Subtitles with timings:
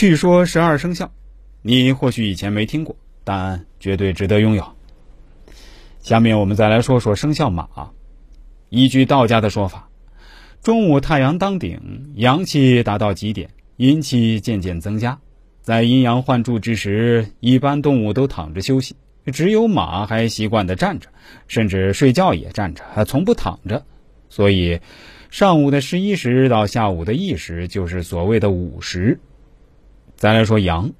[0.00, 1.12] 据说十二生肖，
[1.60, 4.66] 你或许以前没听过，但绝对值得拥有。
[6.00, 7.68] 下面我们再来说说生肖马。
[8.70, 9.90] 依据道家的说法，
[10.62, 15.18] 中午太阳当顶，阳气达到极点，阴气渐渐增加。
[15.60, 18.96] 在阴阳换柱之时，一般动物都躺着休息，
[19.26, 21.10] 只有马还习惯的站着，
[21.46, 23.84] 甚至睡觉也站着，还从不躺着。
[24.30, 24.80] 所以，
[25.28, 29.20] 上午的十一时到下午的一时，就是所谓的午时。
[30.20, 30.92] 再来说羊，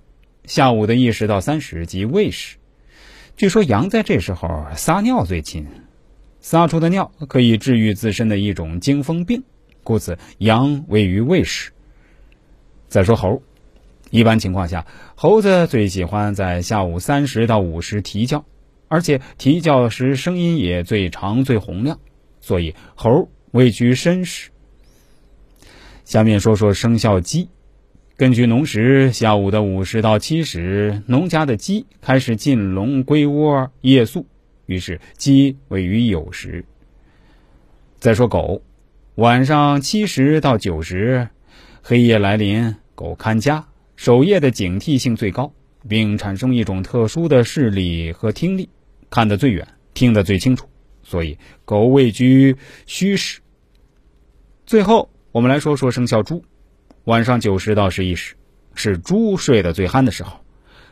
[0.47, 2.57] 下午的一时到三时即未时。
[3.37, 5.69] 据说羊在这时候撒尿最勤，
[6.41, 9.43] 撒出的尿可以治愈自身的一种惊风病，
[9.85, 11.71] 故此羊位于未时。
[12.89, 13.43] 再说猴，
[14.09, 18.47] 一般情况下，猴子最喜欢在下午三时到五时啼叫，
[18.89, 22.01] 而且啼叫时声音也最长最洪亮，
[22.41, 24.49] 所以猴位居申时。
[26.07, 27.51] 下面说说生肖鸡。
[28.21, 34.27] 根据农时，下午的五时到七时，农家的鸡开始进笼归窝夜宿，
[34.67, 36.63] 于是鸡位于酉时。
[37.99, 38.61] 再说狗，
[39.15, 41.27] 晚上七时到九时，
[41.81, 45.51] 黑夜来临，狗看家，守夜的警惕性最高，
[45.89, 48.69] 并产生一种特殊的视力和听力，
[49.09, 50.69] 看得最远，听得最清楚，
[51.03, 53.41] 所以狗位居戌时。
[54.67, 56.45] 最后，我们来说说生肖猪。
[57.05, 58.35] 晚上九时到十一时，
[58.75, 60.39] 是猪睡得最酣的时候。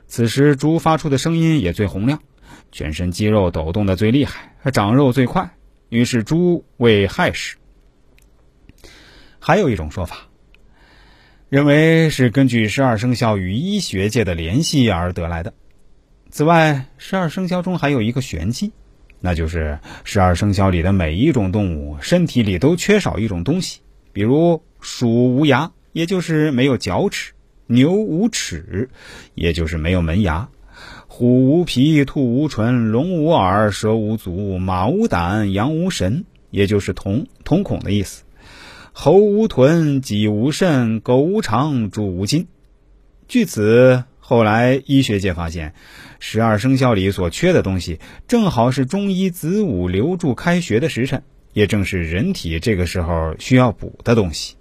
[0.06, 2.18] 此时猪发出的声音也最洪亮，
[2.72, 5.50] 全身肌肉抖动的最厉害，长肉最快。
[5.90, 7.56] 于是猪为亥时。
[9.38, 10.26] 还有一种说法，
[11.50, 15.52] 认为是根据十二生肖与医学界的联系而得来的。
[16.30, 18.72] 此外，十二生肖中还有一个玄机，
[19.20, 23.80] 那就是十二生肖里的每一种动物身体里都缺少一种东西，
[24.12, 25.70] 比如鼠无牙。
[25.98, 27.32] 也就是没有角齿，
[27.66, 28.88] 牛无齿，
[29.34, 30.46] 也就是没有门牙；
[31.08, 38.22] 虎无皮，兔无唇，龙无耳，蛇无足，马无胆，羊无神，也就是瞳瞳孔的意思；
[38.92, 42.46] 猴无臀，鸡无肾，狗无肠，猪无筋。
[43.26, 45.74] 据此，后来医学界发现，
[46.20, 51.24] 十二生肖里所缺的东西，正好是中医子午流注开学的时辰，
[51.54, 54.54] 也正是人体这个时候需要补的东西。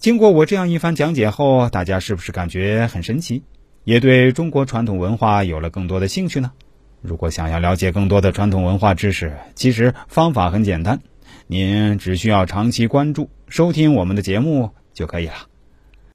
[0.00, 3.42] 经过我这样一番讲解后，大家是不是感觉很神奇，
[3.84, 6.52] 也对中国传统文化有了更多的兴趣呢？
[7.02, 11.02] 如果想要了解更多的传统文化知识，其实方法很简单，
[11.46, 15.49] 您只需要长期关注、收听我们的节目就可以了。